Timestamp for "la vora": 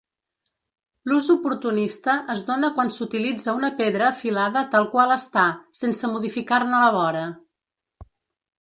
6.85-7.25